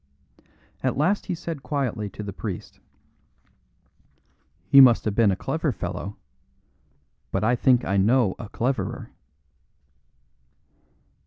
At 0.81 0.97
last 0.97 1.27
he 1.27 1.35
said 1.35 1.61
quietly 1.61 2.09
to 2.09 2.23
the 2.23 2.33
priest: 2.33 2.79
"He 4.67 4.81
must 4.81 5.05
have 5.05 5.13
been 5.13 5.29
a 5.29 5.35
clever 5.35 5.71
fellow, 5.71 6.17
but 7.31 7.43
I 7.43 7.55
think 7.55 7.85
I 7.85 7.97
know 7.97 8.33
a 8.39 8.49
cleverer." 8.49 9.11